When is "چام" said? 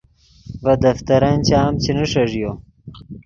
1.47-1.71